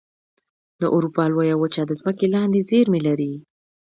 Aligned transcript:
د 0.79 0.83
اروپا 0.95 1.23
لویه 1.31 1.55
وچه 1.57 1.81
د 1.87 1.91
ځمکې 1.99 2.27
لاندې 2.35 2.65
زیرمې 2.69 2.99
لري. 3.07 3.33